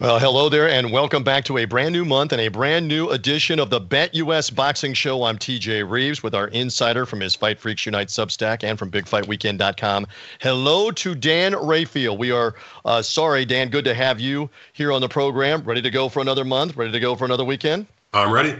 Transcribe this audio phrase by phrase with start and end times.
[0.00, 3.10] Well, hello there, and welcome back to a brand new month and a brand new
[3.10, 5.24] edition of the Bet US Boxing Show.
[5.24, 10.06] I'm TJ Reeves with our insider from his Fight Freaks Unite Substack and from BigFightWeekend.com.
[10.40, 12.16] Hello to Dan Rafael.
[12.16, 12.54] We are
[12.86, 13.68] uh, sorry, Dan.
[13.68, 15.62] Good to have you here on the program.
[15.64, 16.78] Ready to go for another month?
[16.78, 17.86] Ready to go for another weekend?
[18.14, 18.56] I'm ready.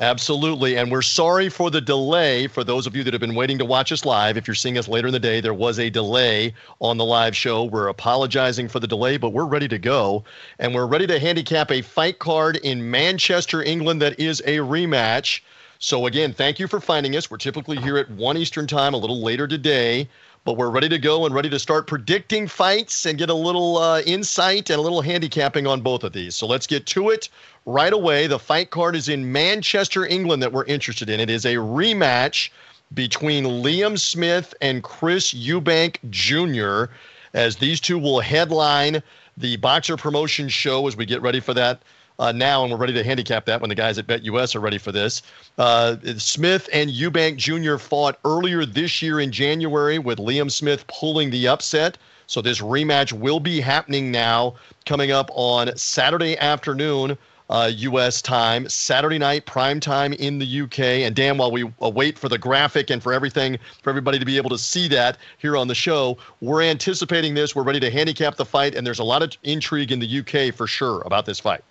[0.00, 0.76] Absolutely.
[0.76, 3.64] And we're sorry for the delay for those of you that have been waiting to
[3.64, 4.36] watch us live.
[4.36, 7.36] If you're seeing us later in the day, there was a delay on the live
[7.36, 7.64] show.
[7.64, 10.22] We're apologizing for the delay, but we're ready to go.
[10.60, 15.40] And we're ready to handicap a fight card in Manchester, England that is a rematch.
[15.80, 17.28] So, again, thank you for finding us.
[17.28, 20.08] We're typically here at 1 Eastern Time, a little later today
[20.48, 23.76] but we're ready to go and ready to start predicting fights and get a little
[23.76, 26.34] uh, insight and a little handicapping on both of these.
[26.34, 27.28] So let's get to it
[27.66, 28.26] right away.
[28.26, 31.20] The fight card is in Manchester, England, that we're interested in.
[31.20, 32.48] It is a rematch
[32.94, 36.90] between Liam Smith and Chris Eubank Jr.,
[37.34, 39.02] as these two will headline
[39.36, 41.82] the Boxxer Promotion show as we get ready for that
[42.18, 44.78] uh, now, and we're ready to handicap that when the guys at BetUS are ready
[44.78, 45.22] for this.
[45.56, 47.76] Uh, Smith and Eubank Jr.
[47.76, 51.98] fought earlier this year in January with Liam Smith pulling the upset.
[52.26, 57.16] So this rematch will be happening now, coming up on Saturday afternoon.
[57.50, 58.20] Uh, U.S.
[58.20, 61.04] time, Saturday night, prime time in the U.K.
[61.04, 64.36] And Dan, while we wait for the graphic and for everything, for everybody to be
[64.36, 67.56] able to see that here on the show, we're anticipating this.
[67.56, 70.50] We're ready to handicap the fight, and there's a lot of intrigue in the U.K.
[70.50, 71.64] for sure about this fight.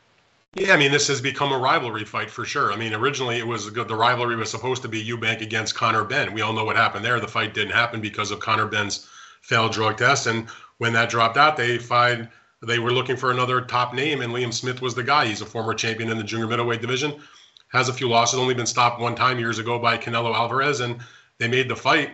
[0.55, 2.71] Yeah, I mean, this has become a rivalry fight for sure.
[2.73, 6.33] I mean, originally it was the rivalry was supposed to be Eubank against Conor Benn.
[6.33, 7.19] We all know what happened there.
[7.19, 9.07] The fight didn't happen because of Conor Benn's
[9.41, 12.27] failed drug test, and when that dropped out, they find
[12.65, 15.25] they were looking for another top name, and Liam Smith was the guy.
[15.27, 17.21] He's a former champion in the junior middleweight division,
[17.67, 20.99] has a few losses, only been stopped one time years ago by Canelo Alvarez, and
[21.37, 22.11] they made the fight.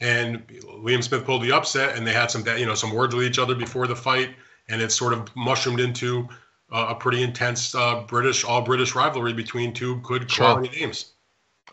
[0.00, 3.24] And Liam Smith pulled the upset, and they had some you know some words with
[3.24, 4.34] each other before the fight,
[4.68, 6.28] and it sort of mushroomed into
[6.72, 10.86] uh, a pretty intense uh, British, all British rivalry between two good quality sure.
[10.86, 11.12] names.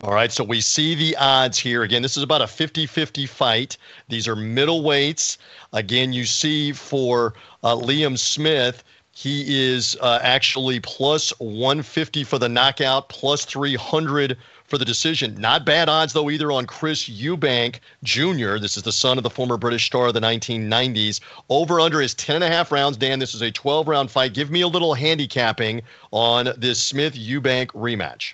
[0.02, 1.82] All right, so we see the odds here.
[1.82, 3.76] Again, this is about a 50 50 fight.
[4.08, 5.36] These are middleweights.
[5.72, 8.82] Again, you see for uh, Liam Smith,
[9.14, 14.38] he is uh, actually plus 150 for the knockout, plus 300
[14.72, 15.34] for the decision.
[15.38, 18.56] Not bad odds, though, either on Chris Eubank Jr.
[18.56, 21.20] This is the son of the former British star of the 1990s.
[21.50, 22.96] Over under is 10 and a half rounds.
[22.96, 24.32] Dan, this is a 12 round fight.
[24.32, 28.32] Give me a little handicapping on this Smith Eubank rematch.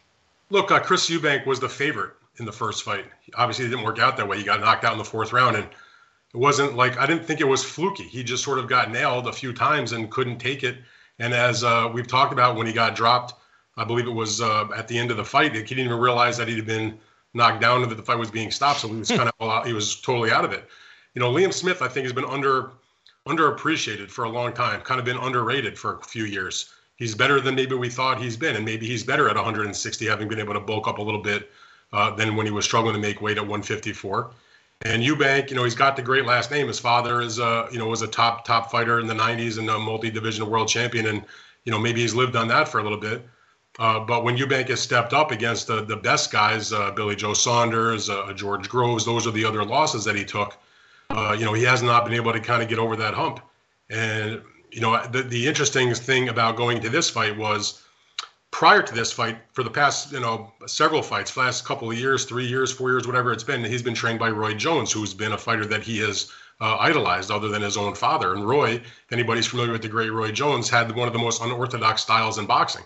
[0.51, 3.07] Look, uh, Chris Eubank was the favorite in the first fight.
[3.35, 4.39] Obviously, it didn't work out that way.
[4.39, 5.57] He got knocked out in the fourth round.
[5.57, 8.05] And it wasn't like I didn't think it was fluky.
[8.05, 10.77] He just sort of got nailed a few times and couldn't take it.
[11.19, 13.35] And as uh, we've talked about, when he got dropped
[13.79, 15.53] I believe it was uh, at the end of the fight.
[15.55, 16.99] That he didn't even realize that he'd been
[17.33, 18.81] knocked down and that the fight was being stopped.
[18.81, 20.69] So he was kind of he was totally out of it.
[21.15, 22.73] You know, Liam Smith, I think, has been under
[23.27, 26.73] underappreciated for a long time, kind of been underrated for a few years.
[26.97, 30.29] He's better than maybe we thought he's been, and maybe he's better at 160, having
[30.29, 31.51] been able to bulk up a little bit
[31.93, 34.31] uh, than when he was struggling to make weight at 154.
[34.83, 36.69] And Eubank, you know, he's got the great last name.
[36.69, 39.69] His father is, uh, you know, was a top top fighter in the 90s and
[39.69, 41.25] a multi-division world champion, and
[41.65, 43.29] you know maybe he's lived on that for a little bit.
[43.79, 47.33] Uh, but when Eubank has stepped up against the, the best guys, uh, Billy Joe
[47.33, 50.57] Saunders, uh, George Groves, those are the other losses that he took.
[51.11, 53.41] Uh, you know, he has not been able to kind of get over that hump.
[53.89, 57.83] And, you know, the, the interesting thing about going to this fight was
[58.51, 62.25] prior to this fight, for the past, you know, several fights, last couple of years,
[62.25, 65.33] three years, four years, whatever it's been, he's been trained by Roy Jones, who's been
[65.33, 68.35] a fighter that he has uh, idolized other than his own father.
[68.35, 71.41] And Roy, if anybody's familiar with the great Roy Jones, had one of the most
[71.41, 72.83] unorthodox styles in boxing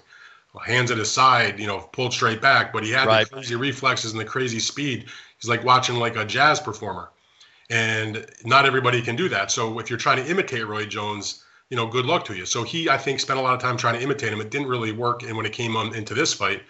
[0.60, 3.28] hands at his side, you know, pulled straight back, but he had right.
[3.28, 5.06] the crazy reflexes and the crazy speed.
[5.38, 7.10] He's like watching like a jazz performer.
[7.70, 9.50] And not everybody can do that.
[9.50, 12.44] So if you're trying to imitate Roy Jones, you know, good luck to you.
[12.44, 14.42] So he, I think, spent a lot of time trying to imitate him.
[14.42, 15.22] It didn't really work.
[15.22, 16.62] And when it came on into this fight,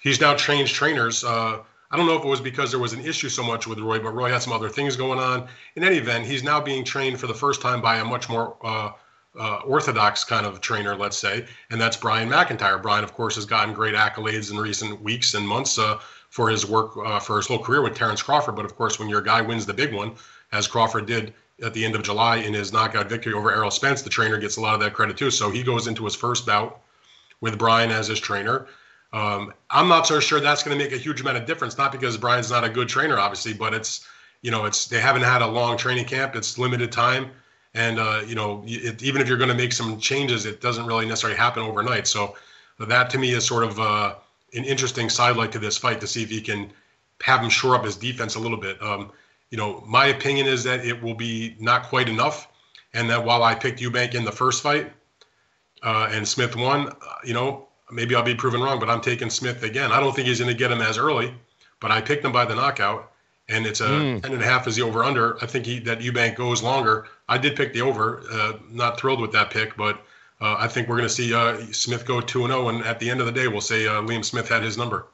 [0.00, 1.22] he's now changed trainers.
[1.24, 1.58] Uh,
[1.90, 3.98] I don't know if it was because there was an issue so much with Roy,
[3.98, 5.46] but Roy had some other things going on.
[5.76, 8.56] In any event, he's now being trained for the first time by a much more
[8.62, 8.92] uh,
[9.38, 12.82] uh, orthodox kind of trainer, let's say, and that's Brian McIntyre.
[12.82, 15.98] Brian, of course, has gotten great accolades in recent weeks and months uh,
[16.30, 18.56] for his work uh, for his whole career with Terrence Crawford.
[18.56, 20.14] But of course, when your guy wins the big one,
[20.52, 21.32] as Crawford did
[21.62, 24.56] at the end of July in his knockout victory over Errol Spence, the trainer gets
[24.56, 25.30] a lot of that credit too.
[25.30, 26.80] So he goes into his first bout
[27.40, 28.66] with Brian as his trainer.
[29.12, 31.76] Um, I'm not so sure that's going to make a huge amount of difference.
[31.76, 34.06] Not because Brian's not a good trainer, obviously, but it's
[34.42, 36.34] you know it's they haven't had a long training camp.
[36.34, 37.30] It's limited time
[37.74, 40.86] and uh, you know it, even if you're going to make some changes it doesn't
[40.86, 42.34] really necessarily happen overnight so
[42.78, 44.14] that to me is sort of uh,
[44.54, 46.70] an interesting sidelight to this fight to see if he can
[47.22, 49.10] have him shore up his defense a little bit um,
[49.50, 52.48] you know my opinion is that it will be not quite enough
[52.94, 54.92] and that while i picked eubank in the first fight
[55.82, 56.88] uh, and Smith won.
[56.88, 56.94] Uh,
[57.24, 59.92] you know, maybe I'll be proven wrong, but I'm taking Smith again.
[59.92, 61.34] I don't think he's going to get him as early,
[61.80, 63.12] but I picked him by the knockout,
[63.50, 64.22] and it's a mm.
[64.22, 65.42] 10 and a half is the over under.
[65.42, 67.06] I think he, that Eubank goes longer.
[67.28, 68.22] I did pick the over.
[68.30, 69.96] Uh, not thrilled with that pick, but
[70.40, 72.98] uh, I think we're going to see uh, Smith go 2 and 0, and at
[72.98, 75.06] the end of the day, we'll say uh, Liam Smith had his number.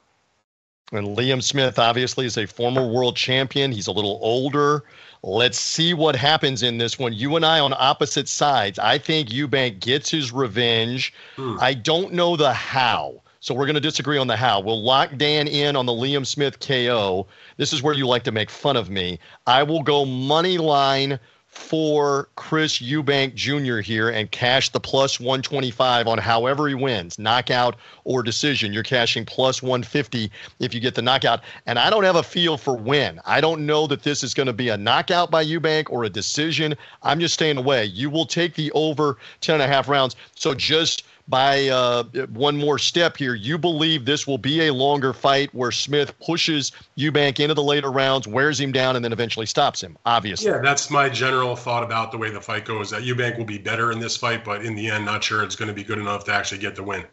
[0.93, 3.73] And Liam Smith obviously is a former world champion.
[3.73, 4.83] He's a little older.
[5.21, 7.11] Let's see what happens in this one.
[7.11, 8.79] You and I on opposite sides.
[8.79, 11.13] I think Eubank gets his revenge.
[11.35, 11.57] Hmm.
[11.59, 13.21] I don't know the how.
[13.47, 14.59] So we're going to disagree on the how.
[14.59, 17.27] We'll lock Dan in on the Liam Smith KO.
[17.55, 19.19] This is where you like to make fun of me.
[19.45, 23.77] I will go money line for Chris Eubank Jr.
[23.77, 28.73] here and cash the plus 125 on however he wins, knockout or decision.
[28.73, 30.29] You're cashing plus 150
[30.59, 31.39] if you get the knockout.
[31.65, 33.21] And I don't have a feel for when.
[33.23, 36.09] I don't know that this is going to be a knockout by Eubank or a
[36.09, 36.75] decision.
[37.01, 37.85] I'm just staying away.
[37.85, 40.17] You will take the over 10 and a half rounds.
[40.35, 42.03] So just– by uh,
[42.33, 43.35] one more step here.
[43.35, 47.91] You believe this will be a longer fight where Smith pushes Eubank into the later
[47.91, 50.49] rounds, wears him down, and then eventually stops him, obviously.
[50.49, 53.57] Yeah, that's my general thought about the way the fight goes that Eubank will be
[53.57, 55.99] better in this fight, but in the end, not sure it's going to be good
[55.99, 57.03] enough to actually get the win.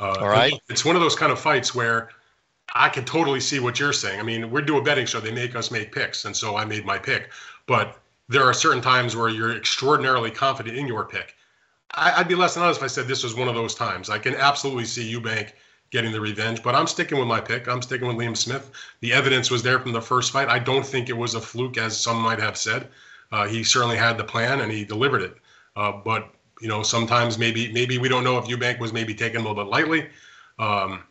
[0.00, 0.60] Uh, All right.
[0.68, 2.10] It's one of those kind of fights where
[2.74, 4.20] I can totally see what you're saying.
[4.20, 6.64] I mean, we do a betting show, they make us make picks, and so I
[6.64, 7.30] made my pick.
[7.66, 7.98] But
[8.28, 11.34] there are certain times where you're extraordinarily confident in your pick
[11.94, 14.10] I, would be less than honest if I said this was one of those times.
[14.10, 15.52] I can absolutely see Eubank
[15.90, 17.66] getting the revenge, but I'm sticking with my pick.
[17.66, 18.70] I'm sticking with Liam Smith.
[19.00, 20.48] The evidence was there from the first fight.
[20.48, 22.88] I don't think it was a fluke, as some might have said.
[23.32, 25.36] Uh, he certainly had the plan and he delivered it.
[25.76, 26.30] Uh, but
[26.60, 29.62] you know, sometimes maybe maybe we don't know if Eubank was maybe taken a little
[29.62, 30.08] bit lightly.
[30.58, 31.04] Um,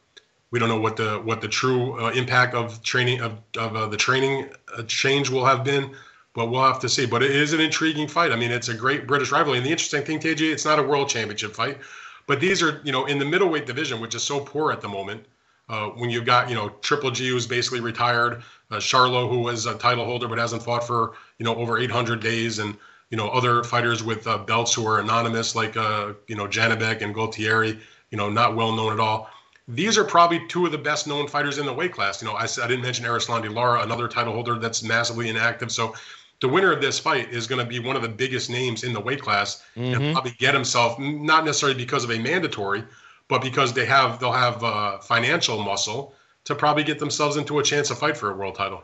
[0.51, 3.87] we don't know what the what the true uh, impact of training of, of uh,
[3.87, 5.95] the training uh, change will have been
[6.37, 7.07] but we'll have to see.
[7.07, 8.31] But it is an intriguing fight.
[8.31, 9.57] I mean, it's a great British rivalry.
[9.57, 11.79] And the interesting thing, TJ, it's not a world championship fight,
[12.27, 14.87] but these are, you know, in the middleweight division, which is so poor at the
[14.87, 15.25] moment.
[15.67, 19.65] Uh, when you've got, you know, Triple G who's basically retired, uh, Charlo who was
[19.65, 22.77] a title holder but hasn't fought for, you know, over 800 days, and
[23.09, 27.01] you know other fighters with uh, belts who are anonymous like, uh, you know, Janibek
[27.01, 27.79] and Gualtieri,
[28.11, 29.29] you know, not well known at all
[29.67, 32.21] these are probably two of the best known fighters in the weight class.
[32.21, 35.71] You know, I, I didn't mention Erislandy Lara, another title holder that's massively inactive.
[35.71, 35.93] So
[36.41, 38.93] the winner of this fight is going to be one of the biggest names in
[38.93, 40.01] the weight class mm-hmm.
[40.01, 42.83] and probably get himself not necessarily because of a mandatory,
[43.27, 46.13] but because they have they'll have uh, financial muscle
[46.43, 48.83] to probably get themselves into a chance to fight for a world title.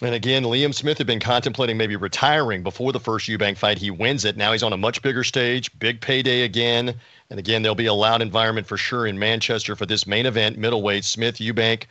[0.00, 3.78] And again, Liam Smith had been contemplating maybe retiring before the first Eubank fight.
[3.78, 4.36] He wins it.
[4.36, 6.94] Now he's on a much bigger stage, big payday again.
[7.30, 10.58] And again, there'll be a loud environment for sure in Manchester for this main event,
[10.58, 11.84] middleweight Smith Eubank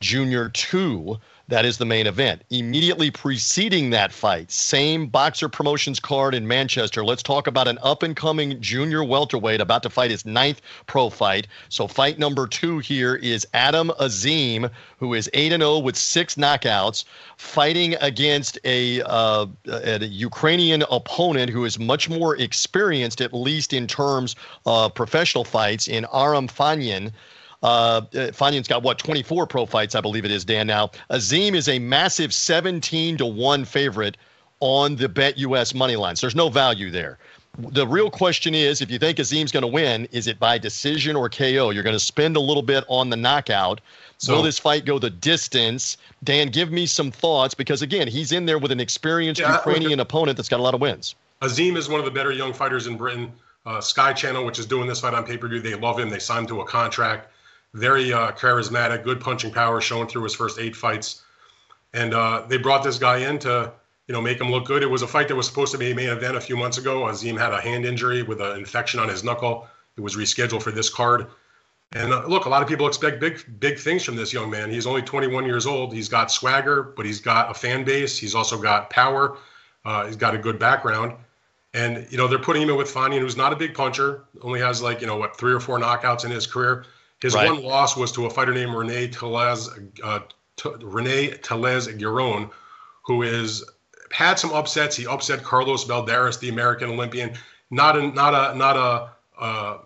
[0.00, 0.48] Jr.
[0.48, 2.42] 2 that is the main event.
[2.50, 7.04] Immediately preceding that fight, same Boxxer promotions card in Manchester.
[7.04, 11.10] Let's talk about an up and coming junior welterweight about to fight his ninth pro
[11.10, 11.46] fight.
[11.68, 17.04] So, fight number two here is Adam Azim, who is 8 0 with six knockouts,
[17.36, 23.86] fighting against a, uh, a Ukrainian opponent who is much more experienced, at least in
[23.86, 27.12] terms of professional fights, in Aram Fanyan.
[27.62, 30.44] Uh, Fanyan's got what 24 pro fights, I believe it is.
[30.44, 30.90] Dan now.
[31.10, 34.16] Azim is a massive 17 to one favorite
[34.60, 36.16] on the Bet US money line.
[36.16, 37.18] So there's no value there.
[37.58, 41.16] The real question is, if you think Azim's going to win, is it by decision
[41.16, 41.70] or KO?
[41.70, 43.80] You're going to spend a little bit on the knockout.
[44.16, 45.98] So, Will this fight go the distance?
[46.24, 50.00] Dan, give me some thoughts because again, he's in there with an experienced yeah, Ukrainian
[50.00, 51.14] opponent that's got a lot of wins.
[51.42, 53.32] Azim is one of the better young fighters in Britain.
[53.66, 56.08] Uh, Sky Channel, which is doing this fight on pay per view, they love him.
[56.08, 57.31] They signed him to a contract
[57.74, 61.22] very uh, charismatic, good punching power shown through his first eight fights.
[61.94, 63.72] And uh, they brought this guy in to,
[64.06, 64.82] you know, make him look good.
[64.82, 66.78] It was a fight that was supposed to be a main event a few months
[66.78, 67.08] ago.
[67.08, 69.66] Azim had a hand injury with an infection on his knuckle.
[69.96, 71.26] It was rescheduled for this card.
[71.94, 74.70] And uh, look, a lot of people expect big, big things from this young man.
[74.70, 75.92] He's only 21 years old.
[75.92, 78.16] He's got swagger, but he's got a fan base.
[78.16, 79.36] He's also got power.
[79.84, 81.14] Uh, he's got a good background.
[81.74, 84.24] And you know they're putting him in with Fanyan, who's not a big puncher.
[84.42, 86.84] Only has like you know what three or four knockouts in his career.
[87.22, 87.48] His right.
[87.48, 89.70] one loss was to a fighter named Rene Tellez,
[90.02, 90.20] uh,
[90.56, 92.50] T- Rene Tellez Giron,
[93.04, 93.64] who is
[94.10, 94.96] had some upsets.
[94.96, 97.34] He upset Carlos Balderas, the American Olympian.
[97.70, 99.10] Not a not a not a
[99.40, 99.78] uh,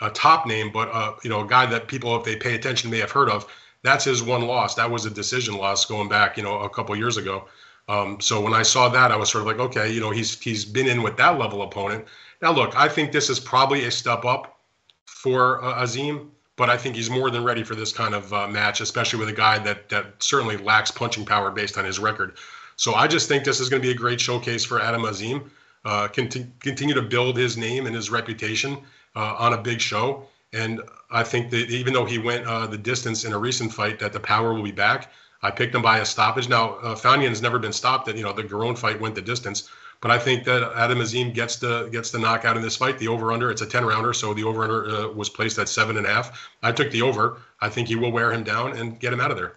[0.00, 2.88] a top name, but uh, you know a guy that people, if they pay attention,
[2.88, 3.52] may have heard of.
[3.82, 4.76] That's his one loss.
[4.76, 7.48] That was a decision loss going back, you know, a couple years ago.
[7.88, 10.40] Um, so when I saw that, I was sort of like, okay, you know, he's
[10.40, 12.04] he's been in with that level opponent.
[12.42, 14.60] Now look, I think this is probably a step up
[15.06, 18.48] for uh, Azim but I think he's more than ready for this kind of uh,
[18.48, 22.36] match, especially with a guy that that certainly lacks punching power based on his record.
[22.76, 25.50] So I just think this is going to be a great showcase for Adam Azim.
[25.84, 28.78] Uh, continue to build his name and his reputation.
[29.16, 30.28] uh, on a big show.
[30.52, 33.98] And I think that even though he went uh, the distance in a recent fight,
[33.98, 35.10] that the power will be back.
[35.42, 36.48] I picked him by a stoppage.
[36.48, 38.06] Now, uh, has never been stopped.
[38.06, 39.70] That you know the Garone fight went the distance,
[40.06, 42.96] but I think that Adam Azim gets the gets the knockout in this fight.
[42.96, 45.68] The over under it's a ten rounder, so the over under uh, was placed at
[45.68, 46.48] seven and a half.
[46.62, 47.38] I took the over.
[47.60, 49.56] I think he will wear him down and get him out of there.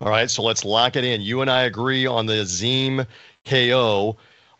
[0.00, 1.20] All right, so let's lock it in.
[1.20, 3.06] You and I agree on the Azim
[3.44, 4.16] KO.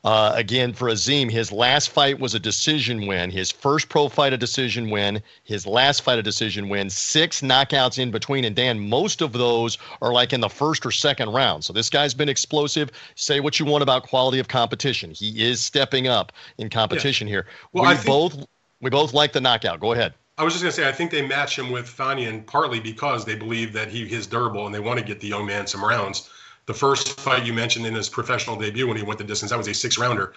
[0.07, 3.29] Uh, again, for Azim, his last fight was a decision win.
[3.29, 5.21] His first pro fight, a decision win.
[5.43, 6.91] His last fight, a decision win.
[6.91, 8.45] Six knockouts in between.
[8.45, 11.65] And Dan, most of those are like in the first or second round.
[11.65, 12.93] So this guy's been explosive.
[13.17, 15.11] Say what you want about quality of competition.
[15.11, 17.33] He is stepping up in competition yeah.
[17.33, 17.47] here.
[17.73, 18.47] Well, we I think, both
[18.81, 19.81] we both like the knockout.
[19.81, 20.15] Go ahead.
[20.39, 23.35] I was just gonna say I think they match him with Fanyan partly because they
[23.35, 26.31] believe that he is durable and they want to get the young man some rounds.
[26.67, 29.59] The first fight you mentioned in his professional debut when he went the distance, that
[29.59, 30.35] was a six rounder.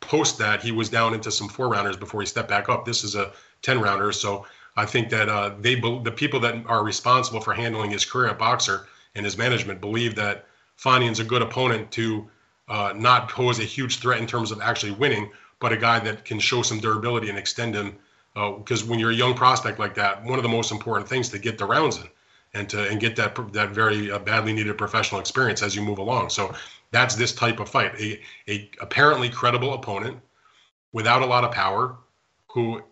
[0.00, 2.84] Post that, he was down into some four rounders before he stepped back up.
[2.84, 3.32] This is a
[3.62, 4.12] 10 rounder.
[4.12, 4.46] So
[4.76, 8.38] I think that uh, they the people that are responsible for handling his career at
[8.38, 8.84] Boxxer
[9.16, 10.46] and his management believe that
[10.76, 12.28] Fanyan's a good opponent to
[12.68, 16.24] uh, not pose a huge threat in terms of actually winning, but a guy that
[16.24, 17.96] can show some durability and extend him.
[18.34, 21.30] Because uh, when you're a young prospect like that, one of the most important things
[21.30, 22.08] to get the rounds in
[22.56, 25.98] and to and get that that very uh, badly needed professional experience as you move
[25.98, 26.30] along.
[26.30, 26.54] So
[26.90, 27.92] that's this type of fight.
[28.00, 30.18] A, a apparently credible opponent
[30.92, 31.96] without a lot of power
[32.48, 32.82] who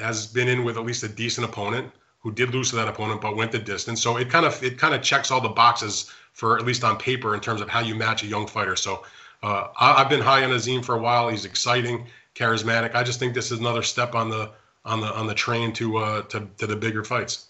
[0.00, 3.20] has been in with at least a decent opponent who did lose to that opponent
[3.20, 4.00] but went the distance.
[4.00, 6.96] So it kind of it kind of checks all the boxes for at least on
[6.96, 8.76] paper in terms of how you match a young fighter.
[8.76, 9.04] So
[9.42, 11.28] uh, I, have been high on Azim for a while.
[11.28, 12.94] He's exciting, charismatic.
[12.94, 14.50] I just think this is another step on the
[14.84, 17.48] on the on the train to uh, to to the bigger fights.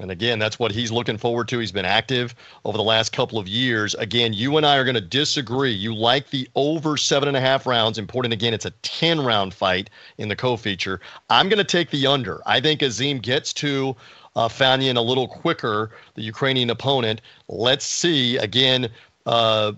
[0.00, 1.60] And again, that's what he's looking forward to.
[1.60, 2.34] He's been active
[2.64, 3.94] over the last couple of years.
[3.94, 5.70] Again, you and I are going to disagree.
[5.70, 7.96] You like the over seven and a half rounds.
[7.96, 11.00] Important again, it's a 10 round fight in the co feature.
[11.30, 12.40] I'm going to take the under.
[12.44, 13.94] I think Azim gets to
[14.34, 17.20] uh, Fanyan a little quicker, the Ukrainian opponent.
[17.46, 18.36] Let's see.
[18.36, 18.88] Again,
[19.26, 19.72] uh,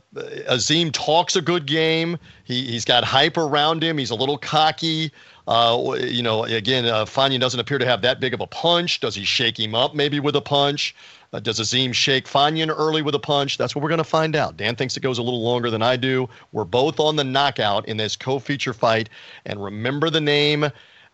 [0.48, 2.16] Azim talks a good game.
[2.44, 3.98] He, he's got hype around him.
[3.98, 5.12] He's a little cocky.
[5.46, 9.00] Uh, you know, again, uh, doesn't appear to have that big of a punch.
[9.00, 10.94] Does he shake him up maybe with a punch?
[11.32, 13.58] Uh, does Azim shake Fanyan early with a punch?
[13.58, 14.56] That's what we're going to find out.
[14.56, 16.28] Dan thinks it goes a little longer than I do.
[16.52, 19.08] We're both on the knockout in this co-feature fight.
[19.44, 20.70] And remember the name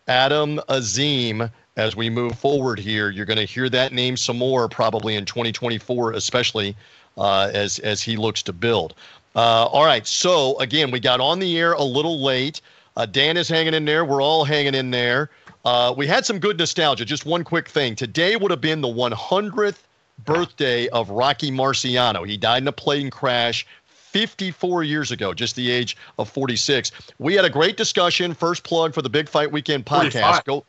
[0.07, 3.09] Adam Azim as we move forward here.
[3.09, 6.75] You're going to hear that name some more probably in 2024, especially
[7.17, 8.93] uh, as as he looks to build.
[9.35, 10.05] Uh, all right.
[10.05, 12.61] So again, we got on the air a little late.
[12.95, 14.05] Uh, Dan is hanging in there.
[14.05, 15.29] We're all hanging in there.
[15.65, 17.05] Uh, we had some good nostalgia.
[17.05, 17.95] Just one quick thing.
[17.95, 19.77] Today would have been the 100th
[20.25, 22.27] birthday of Rocky Marciano.
[22.27, 26.91] He died in a plane crash 54 years ago, just the age of 46.
[27.17, 28.33] We had a great discussion.
[28.33, 30.43] First plug for the Big Fight Weekend podcast.
[30.43, 30.43] 45.
[30.45, 30.65] Go.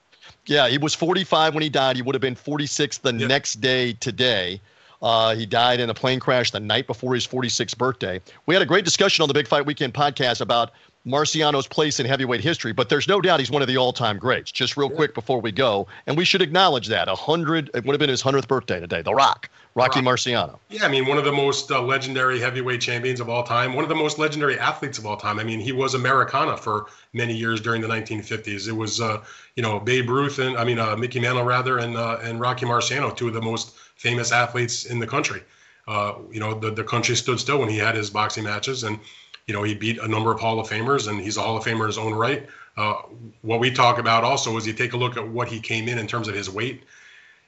[0.46, 1.96] Yeah, he was 45 when he died.
[1.96, 3.28] He would have been 46 the yep.
[3.28, 4.60] next day today.
[5.02, 8.20] Uh, he died in a plane crash the night before his 46th birthday.
[8.46, 10.70] We had a great discussion on the Big Fight Weekend podcast about
[11.06, 14.50] Marciano's place in heavyweight history, but there's no doubt he's one of the all-time greats.
[14.50, 17.92] Just real quick before we go, and we should acknowledge that a hundred it would
[17.92, 19.02] have been his hundredth birthday today.
[19.02, 20.16] The Rock, Rocky Rock.
[20.16, 20.58] Marciano.
[20.70, 23.84] Yeah, I mean one of the most uh, legendary heavyweight champions of all time, one
[23.84, 25.38] of the most legendary athletes of all time.
[25.38, 28.66] I mean he was Americana for many years during the 1950s.
[28.66, 29.22] It was uh,
[29.56, 32.64] you know Babe Ruth and I mean uh, Mickey Mantle rather and uh, and Rocky
[32.64, 35.42] Marciano, two of the most famous athletes in the country.
[35.86, 38.98] Uh, you know the the country stood still when he had his boxing matches and
[39.46, 41.64] you know, he beat a number of Hall of Famers, and he's a Hall of
[41.64, 42.48] Famer in his own right.
[42.76, 42.94] Uh,
[43.42, 45.98] what we talk about also is you take a look at what he came in
[45.98, 46.82] in terms of his weight.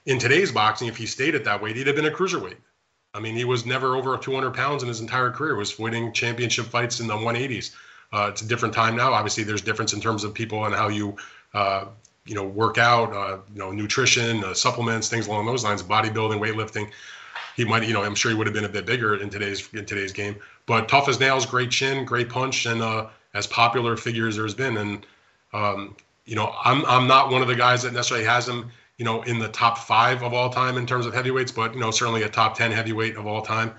[0.05, 2.57] In today's boxing, if he stayed at that weight, he'd have been a cruiserweight.
[3.15, 5.55] I mean, he was never over 200 pounds in his entire career.
[5.55, 7.75] He was winning championship fights in the 180s.
[8.13, 9.13] Uh, it's a different time now.
[9.13, 11.17] Obviously, there's difference in terms of people and how you,
[11.55, 11.87] uh,
[12.27, 16.39] you know, work out, uh, you know, nutrition, uh, supplements, things along those lines, bodybuilding,
[16.39, 16.91] weightlifting
[17.57, 19.69] he might, you know, I'm sure he would have been a bit bigger in today's
[19.73, 20.37] in today's game.
[20.67, 24.37] But tough as nails, great chin, great punch, and uh, as popular a figure as
[24.37, 24.77] there's been.
[24.77, 25.07] And
[25.53, 29.05] um, you know, I'm I'm not one of the guys that necessarily has him, you
[29.05, 31.91] know, in the top five of all time in terms of heavyweights, but you know,
[31.91, 33.73] certainly a top ten heavyweight of all time.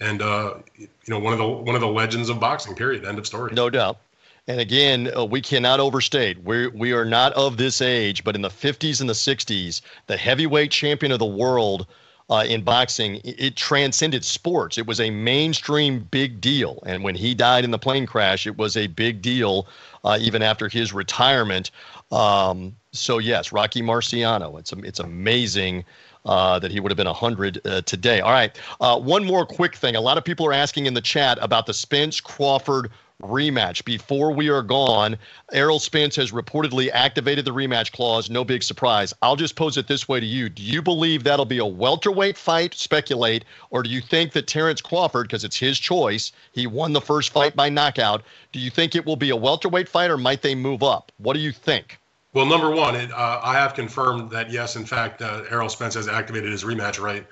[0.00, 2.74] And uh, you know, one of the one of the legends of boxing.
[2.74, 3.04] Period.
[3.04, 3.54] End of story.
[3.54, 3.98] No doubt.
[4.46, 6.42] And again, uh, we cannot overstate.
[6.44, 10.18] We we are not of this age, but in the 50s and the 60s, the
[10.18, 11.86] heavyweight champion of the world
[12.30, 14.78] uh, in boxing, it, it, transcended sports.
[14.78, 16.82] It was a mainstream big deal.
[16.86, 19.68] And when he died in the plane crash, it was a big deal
[20.04, 21.70] uh, even after his retirement.
[22.10, 24.58] Um, so, yes, Rocky Marciano.
[24.58, 25.84] It's, it's amazing.
[26.26, 28.20] Uh, that he would have been 100 uh, today.
[28.20, 28.58] All right.
[28.80, 29.94] Uh, one more quick thing.
[29.94, 32.90] A lot of people are asking in the chat about the Spence Crawford
[33.22, 33.84] rematch.
[33.84, 35.16] Before we are gone,
[35.52, 38.28] Errol Spence has reportedly activated the rematch clause.
[38.28, 39.14] No big surprise.
[39.22, 40.48] I'll just pose it this way to you.
[40.48, 42.74] Do you believe that'll be a welterweight fight?
[42.74, 43.44] Speculate.
[43.70, 47.30] Or do you think that Terrence Crawford, because it's his choice, he won the first
[47.30, 50.54] fight by knockout, do you think it will be a welterweight fight or might they
[50.54, 51.12] move up?
[51.18, 51.98] What do you think?
[52.32, 55.94] Well, number one, it, uh, I have confirmed that yes, in fact, uh, Errol Spence
[55.94, 57.24] has activated his rematch right.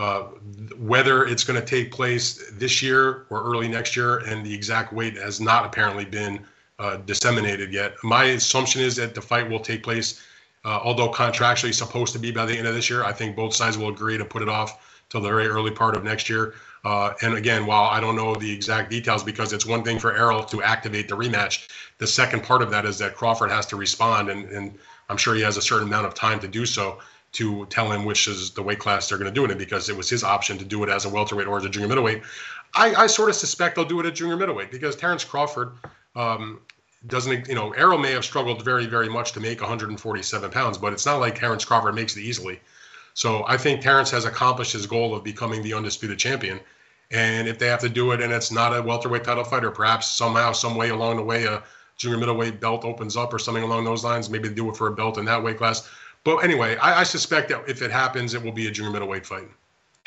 [0.00, 0.22] Uh,
[0.78, 4.94] whether it's going to take place this year or early next year, and the exact
[4.94, 6.42] weight has not apparently been
[6.78, 7.92] uh, disseminated yet.
[8.02, 10.22] My assumption is that the fight will take place,
[10.64, 13.04] uh, although contractually supposed to be by the end of this year.
[13.04, 15.94] I think both sides will agree to put it off till the very early part
[15.94, 16.54] of next year.
[16.82, 20.16] Uh, and again, while I don't know the exact details, because it's one thing for
[20.16, 23.76] Errol to activate the rematch, the second part of that is that Crawford has to
[23.76, 24.78] respond, and, and
[25.10, 27.00] I'm sure he has a certain amount of time to do so
[27.32, 29.88] to tell him which is the weight class they're going to do it in because
[29.88, 32.22] it was his option to do it as a welterweight or as a junior middleweight.
[32.74, 35.72] I, I sort of suspect they'll do it at junior middleweight because Terrence Crawford
[36.16, 36.60] um,
[37.06, 40.92] doesn't, you know, Errol may have struggled very, very much to make 147 pounds, but
[40.92, 42.60] it's not like Terrence Crawford makes it easily.
[43.14, 46.60] So I think Terrence has accomplished his goal of becoming the undisputed champion.
[47.10, 49.70] And if they have to do it and it's not a welterweight title fight, or
[49.70, 51.62] perhaps somehow, some way along the way, a
[51.96, 54.86] junior middleweight belt opens up or something along those lines, maybe they do it for
[54.86, 55.88] a belt in that weight class.
[56.24, 59.24] But anyway, I, I, suspect that if it happens, it will be a junior middleweight
[59.24, 59.48] fight.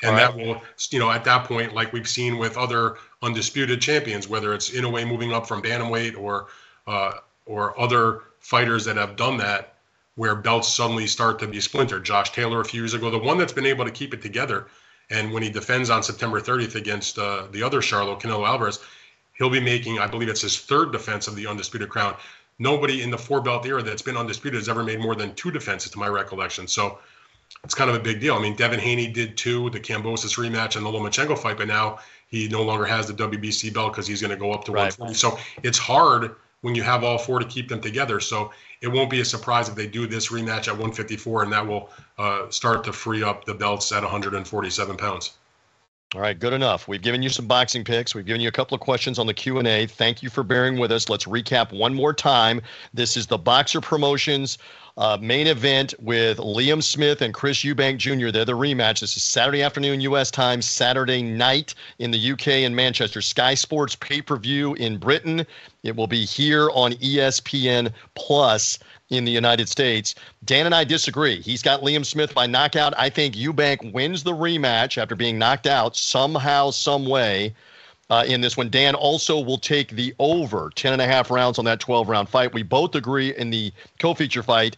[0.04, 0.20] And right.
[0.20, 4.54] that will, you know, at that point, like we've seen with other undisputed champions, whether
[4.54, 6.48] it's in a way moving up from bantamweight or
[6.88, 7.14] uh,
[7.46, 9.76] or other fighters that have done that,
[10.16, 12.04] where belts suddenly start to be splintered.
[12.04, 14.68] Josh Taylor a few years ago, the one that's been able to keep it together,
[15.10, 18.80] and when he defends on September 30th against uh, the other Charlo, Canelo Alvarez,
[19.38, 22.16] he'll be making, I believe it's his third defense of the undisputed crown
[22.60, 25.52] nobody in the four belt era that's been undisputed has ever made more than two
[25.52, 26.68] defenses, to my recollection.
[26.68, 27.00] So
[27.64, 28.36] it's kind of a big deal.
[28.36, 32.00] I mean, Devin Haney did two, the Kambosos rematch and the Lomachenko fight, but now
[32.28, 34.98] he no longer has the WBC belt because he's going to go up to right.
[34.98, 35.14] 140.
[35.14, 38.20] So it's hard when you have all four to keep them together.
[38.20, 41.66] So it won't be a surprise if they do this rematch at 154, and that
[41.66, 45.32] will uh, start to free up the belts at 147 pounds.
[46.16, 46.88] All right, good enough.
[46.88, 48.14] We've given you some boxing picks.
[48.14, 49.88] We've given you a couple of questions on the Q&A.
[49.88, 51.10] Thank you for bearing with us.
[51.10, 52.62] Let's recap one more time.
[52.94, 54.60] This is the Boxxer Promotions
[54.98, 58.30] uh, main event with Liam Smith and Chris Eubank Jr.
[58.30, 59.00] They're the rematch.
[59.00, 60.30] This is Saturday afternoon U.S.
[60.30, 63.22] time, Saturday night in the UK in Manchester.
[63.22, 65.48] Sky Sports pay-per-view in Britain.
[65.84, 70.16] It will be here on ESPN Plus in the United States.
[70.46, 71.42] Dan and I disagree.
[71.42, 72.94] He's got Liam Smith by knockout.
[72.98, 77.54] I think Eubank wins the rematch after being knocked out somehow, some way.
[78.10, 78.70] Uh, in this one.
[78.70, 82.28] Dan also will take the over 10 and a half rounds on that 12 round
[82.28, 82.54] fight.
[82.54, 84.76] We both agree in the co feature fight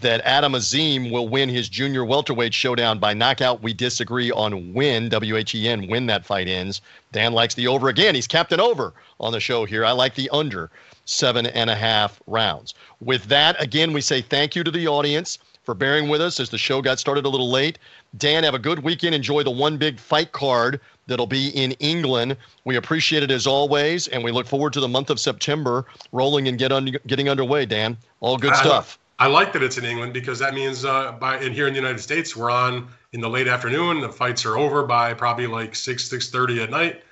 [0.00, 3.62] that Adam Azim will win his junior welterweight showdown by knockout.
[3.62, 6.80] We disagree on when, W H E N, when that fight ends.
[7.12, 8.14] Dan likes the over again.
[8.14, 9.84] He's captain over on the show here.
[9.84, 10.70] I like the under
[11.04, 12.74] seven and a half rounds.
[13.00, 16.50] With that, again, we say thank you to the audience for bearing with us as
[16.50, 17.78] the show got started a little late.
[18.16, 19.14] Dan, have a good weekend.
[19.14, 22.36] Enjoy the one big fight card that'll be in England.
[22.64, 26.48] We appreciate it as always, and we look forward to the month of September rolling
[26.48, 27.66] and get un- getting underway.
[27.66, 28.98] Dan, all good I, stuff.
[29.18, 31.80] I like that it's in England because that means uh, by in here in the
[31.80, 34.00] United States we're on in the late afternoon.
[34.00, 37.02] The fights are over by probably like six six thirty at night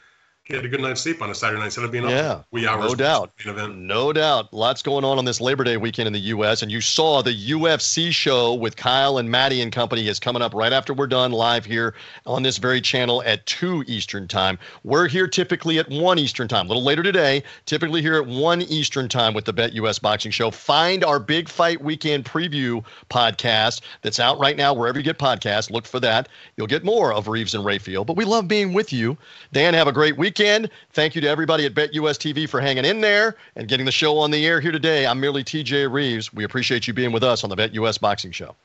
[0.45, 2.47] he had a good night's sleep on a Saturday night instead of being yeah, up
[2.51, 2.91] wee hours.
[2.91, 3.33] No doubt.
[3.47, 4.53] No doubt.
[4.53, 6.63] Lots going on on this Labor Day weekend in the U.S.
[6.63, 10.53] And you saw the UFC show with Kyle and Maddie and company is coming up
[10.53, 11.95] right after we're done live here
[12.27, 14.59] on this very channel at 2 Eastern Time.
[14.83, 18.63] We're here typically at 1 Eastern Time, a little later today, typically here at 1
[18.63, 20.51] Eastern Time with the Bet US Boxing Show.
[20.51, 25.71] Find our Big Fight Weekend preview podcast that's out right now wherever you get podcasts.
[25.71, 26.29] Look for that.
[26.57, 28.05] You'll get more of Reeves and Rafael.
[28.05, 29.17] But we love being with you.
[29.53, 30.71] Dan, have a great week weekend.
[30.95, 34.19] Thank you to everybody at BetUS TV for hanging in there and getting the show
[34.19, 35.07] on the air here today.
[35.07, 36.33] I'm merely TJ Reeves.
[36.33, 38.57] We appreciate you being with us on the BetUS Boxing Show.